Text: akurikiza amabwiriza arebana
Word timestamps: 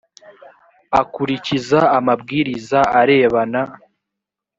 akurikiza 1.01 1.79
amabwiriza 1.97 2.79
arebana 2.99 3.61